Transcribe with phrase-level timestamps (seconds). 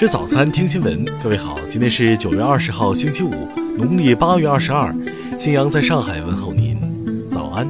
[0.00, 1.04] 吃早餐，听新闻。
[1.22, 3.30] 各位好，今天是九月二十号，星期五，
[3.76, 4.96] 农历八月二十二。
[5.38, 7.68] 新阳在上海问候您，早安。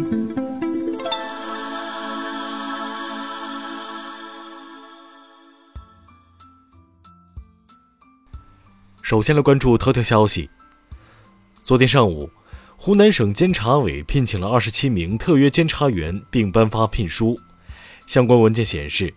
[9.02, 10.48] 首先来关注头条消息。
[11.64, 12.30] 昨天上午，
[12.76, 17.36] 湖南省监察委聘请了二十七名特约监察员，并颁发聘书。
[18.06, 19.12] 相关文件显示。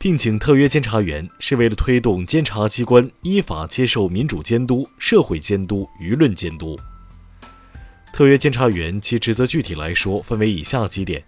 [0.00, 6.78] 聘请特约监察员是为了推动监察机关依法接受民主监督、社会监督、舆论监督。
[8.12, 11.24] 特约监察员其职责具体来说分为以下几点：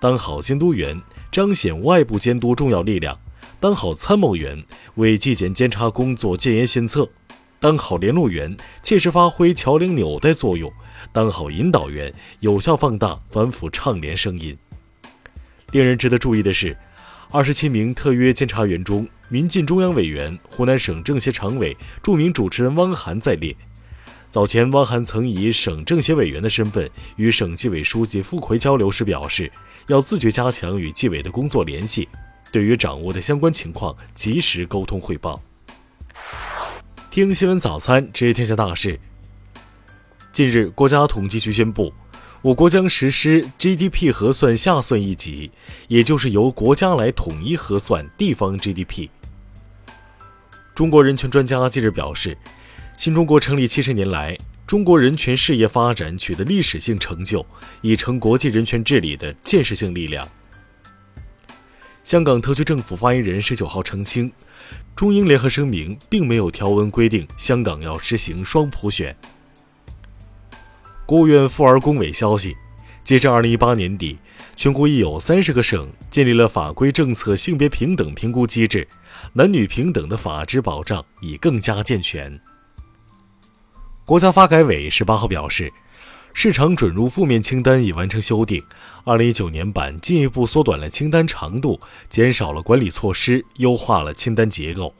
[0.00, 0.98] 当好监督员，
[1.30, 3.14] 彰显外部监督重要力量；
[3.60, 4.64] 当好参谋员，
[4.94, 7.04] 为纪检监察工作建言献策；
[7.60, 10.70] 当好联络员，切实发挥桥梁纽带作用；
[11.12, 14.56] 当好引导员，有效放大反腐倡廉声音。
[15.72, 16.74] 令人值得注意的是。
[17.34, 23.52] 二十七名特约监察员中，民进中央委员、湖南省政协常委、著名主持人汪涵在列。
[24.30, 29.50] 早前，汪涵曾以省政协委员的身份与省纪委书记傅奎交流时表示，
[29.88, 32.08] 要自觉加强与纪委的工作联系，
[32.52, 35.42] 对于掌握的相关情况及时沟通汇报。
[37.10, 38.96] 听新闻早餐，知天下大事。
[40.30, 41.92] 近日，国家统计局宣布。
[42.44, 45.50] 我国将实施 GDP 核算下算一级，
[45.88, 49.08] 也就是由国家来统一核算地方 GDP。
[50.74, 52.36] 中国人权专家近日表示，
[52.98, 57.46] 新中国成立七十年来，中国人权事业发展取得历史性成就，
[57.80, 60.28] 已成国际人权治理的建设性力量。
[62.02, 64.30] 香港特区政府发言人十九号澄清，
[64.94, 69.16] 中英联合声明并没有条文规定香港要实行双普选。
[71.06, 72.56] 国务院妇儿工委消息，
[73.02, 74.18] 截至二零一八年底，
[74.56, 78.88] 全国已有三十个省建立了法规政策性别平等评估机制，
[79.34, 82.40] 男女平等的法治保障已更加健全。
[84.06, 85.70] 国家发改委十八号表示，
[86.32, 88.64] 市场准入负面清单已完成修订，
[89.04, 91.78] 二零一九年版进一步缩短了清单长度，
[92.08, 94.94] 减少了管理措施，优化了清单结构。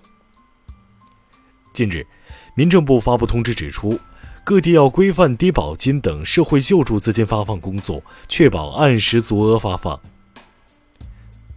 [1.73, 2.07] 近日，
[2.55, 3.99] 民政部发布通知指出。
[4.45, 9.99] 各地要规范低保金等社会救助资金发放工作，确保按时足额发放。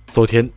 [0.08, 0.50] 昨天，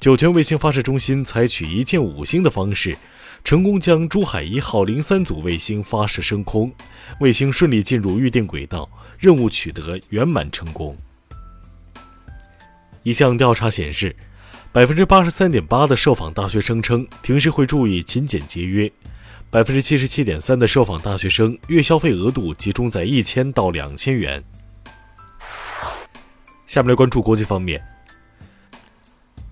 [0.00, 2.96] 酒泉卫星发射中心采取一箭五星的方式，
[3.44, 6.72] 成功将珠海一号零三组卫星发射升空，
[7.20, 10.96] 卫星顺利进入预定轨道，任务取得圆满成功。
[13.02, 14.16] 一项调查显示，
[14.72, 18.90] 百分之八十三点八的受访大学生称平时会注意勤俭节约。
[19.54, 24.42] 百分之七十七点三的受访大学生月消费额度集中在一千到两千元。
[26.66, 27.80] 下面来关注国际方面。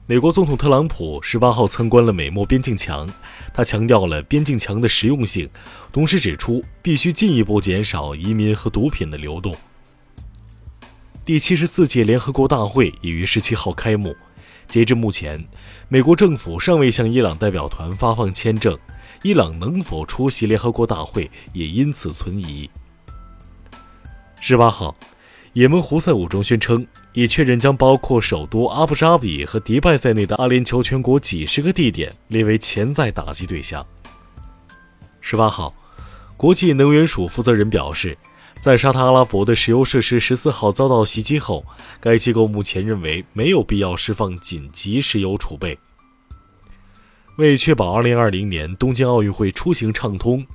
[0.07, 3.09] 美国总统特朗普十八号参观了美墨边境墙，
[3.55, 5.49] 他强调了边境墙的实用性，
[5.93, 9.55] 同时指出必须进一步减少移民和毒品的流动。
[11.25, 14.17] 第七十四届联合国大会已于十七号开幕，
[14.73, 15.39] 截至目前，
[15.91, 18.75] 美国政府尚未向伊朗代表团发放签证。
[19.21, 22.71] 伊朗能否出席联合国大会也因此存疑。
[24.41, 24.97] 十八号，
[25.53, 33.87] 也门胡塞武装宣称已确认将包括首都阿布扎比和迪拜在内的阿联酋全国几十个地点列为潜在打击对象。
[35.21, 35.75] 十八号，
[36.39, 38.17] 国际能源署负责人表示，
[38.63, 41.65] 在沙特阿拉伯的石油设施十四号遭到袭击后，
[41.99, 45.77] 该机构目前认为没有必要释放紧急石油储备。
[47.39, 50.47] 为确保2020年东京奥运会出行畅通，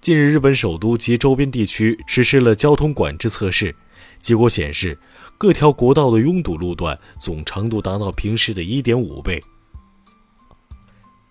[0.00, 3.72] 近日日本首都及周边地区实施了交通管制测试，
[4.18, 4.98] 结果显示，
[5.38, 9.40] 各条国道的拥堵路段总长度达到平时的一点五倍。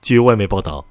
[0.01, 0.85] 据外媒报道，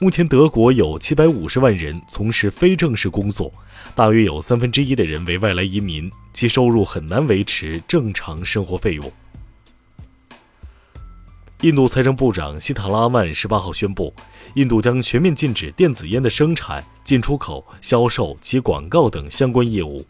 [0.00, 3.52] 目前德国有750万人从事非正式工作，
[3.96, 9.12] 大约有三分之一的人为外来移民，其收入很难维持正常生活费用。
[11.62, 14.14] 印度财政部长希塔拉曼十八号宣布，
[14.54, 20.06] 印度将全面禁止电子烟的生产、进出口、销售及广告等相关业务。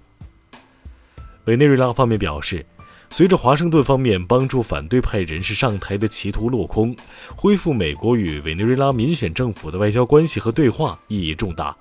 [1.46, 2.66] 委内瑞拉方面表示，
[3.10, 6.94] 随着华盛顿方面帮助反对派人士上台的企图落空，
[7.34, 11.76] 恢复美国与委内瑞拉民选政府的外交关系和对话意义重大。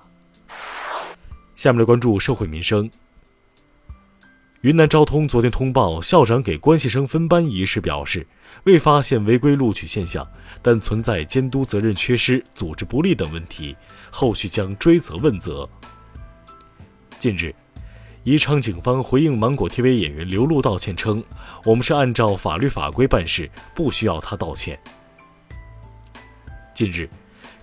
[1.54, 2.90] 下面来关注社会民生。
[4.62, 8.26] 云南昭通昨天通报校长给关系生分班一事，表示
[8.64, 10.26] 未发现违规录取现象，
[10.60, 13.76] 但存在监督责任缺失、组织不力等问题，
[14.10, 15.68] 后续将追责问责。
[17.20, 17.54] 近日，
[18.28, 21.24] 宜昌警方回应芒果 TV 演员刘璐道歉称
[21.64, 24.78] ：“我们是按照法律法规办事，不需要他道歉。”
[26.76, 27.08] 近日。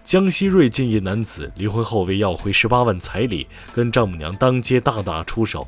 [0.04, 3.46] 江西瑞金一男子离婚后为要回十八万彩礼，
[3.76, 5.68] 跟丈母娘当街大打出手。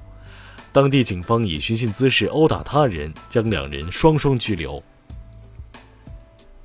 [0.71, 4.83] 当地警方以寻衅滋事殴打他人，将两人双双拘留。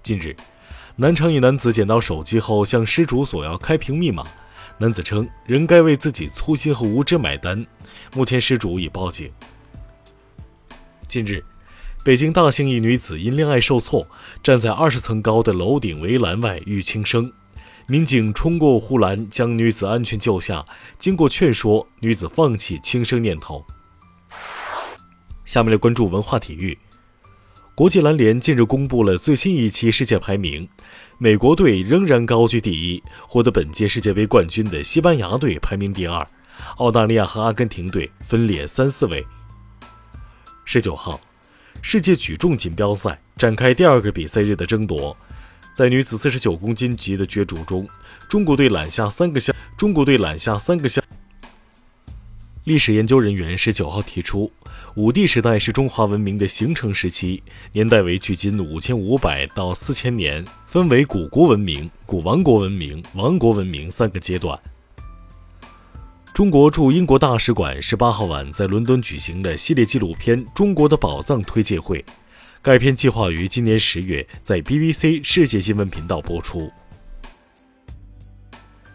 [0.02, 0.34] 近日，
[0.96, 4.26] 南昌一男子捡到手机后向失主索要开屏密码，
[4.82, 7.64] 男子称人该为自己粗心和无知买单。
[8.16, 9.30] 目前失主已报警。
[11.06, 11.40] 近日，
[12.04, 14.04] 北京大兴一女子因恋爱受挫，
[14.42, 17.32] 站在二十层高的楼顶围栏外欲轻生。
[17.86, 20.64] 民警冲过护栏，将女子安全救下。
[20.98, 23.64] 经过劝说，女子放弃轻生念头。
[25.44, 26.76] 下面来关注文化体育。
[27.74, 30.68] 国际篮联近日公布了最新一期世界排名，
[31.16, 36.26] 美国队仍然高居第一，获得本届世界杯冠军的西班牙队排名第二，
[36.76, 39.26] 澳大利亚和阿根廷队分列三四位。
[40.66, 41.18] 十九号，
[41.80, 45.16] 世界举重锦标赛展开第二个比赛日的争夺。
[45.72, 47.88] 在女子四十九公斤级的角逐中，
[48.28, 49.56] 中国队揽下三个项。
[49.78, 51.01] 中国队揽下三个项。
[52.64, 54.48] 历史研究人员十九号提出，
[54.94, 57.42] 五帝时代是中华文明的形成时期，
[57.72, 64.56] 年代为距今五千五百到四千年，分为古国文明、古王国文明、王国文明三个阶段。
[66.32, 72.04] 中国驻英国大使馆十八号晚在伦敦举行了系列纪录片《中国的宝藏》推介会。
[72.62, 76.70] 该片计划于今年十月在 BBC 世界新闻频道播出。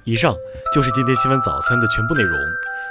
[0.05, 0.33] 以上
[0.73, 2.39] 就是今天新闻早餐的全部内容，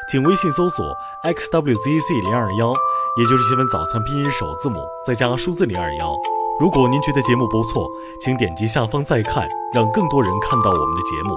[0.08, 2.73] 请微信搜索 xwzc 零二幺，
[3.17, 6.14] 也就是新闻早餐拼音首字母再加数字零二幺。
[6.61, 7.87] 如果您觉得节目不错，
[8.20, 11.37] 请点击下方再看，让更多人看到我们的节目。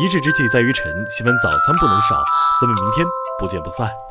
[0.00, 2.16] 一日之计在于晨，新闻早餐不能少，
[2.60, 3.06] 咱们明天
[3.38, 4.07] 不见不散。